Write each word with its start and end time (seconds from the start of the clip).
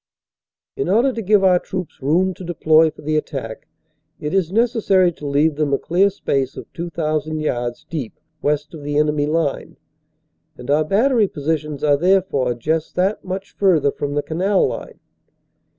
In 0.75 0.89
order 0.89 1.13
to 1.13 1.21
give 1.21 1.43
our 1.43 1.59
troops 1.59 2.01
room 2.01 2.33
to 2.33 2.43
deploy 2.43 2.89
for 2.89 3.03
the 3.03 3.17
attack 3.17 3.67
it 4.19 4.33
is 4.33 4.51
necessary 4.51 5.11
to 5.11 5.27
leave 5.27 5.57
them 5.57 5.75
a 5.75 5.77
clear 5.77 6.09
space 6.09 6.57
of 6.57 6.73
2,000 6.73 7.39
yards 7.39 7.85
deep 7.87 8.19
west 8.41 8.73
of 8.73 8.81
the 8.81 8.97
enemy 8.97 9.27
line, 9.27 9.77
and 10.57 10.71
our 10.71 10.83
battery 10.83 11.27
positions 11.27 11.83
are 11.83 11.97
therefore 11.97 12.55
just 12.55 12.95
that 12.95 13.23
much 13.23 13.51
further 13.51 13.91
from 13.91 14.15
the 14.15 14.23
canal 14.23 14.65
line. 14.67 14.99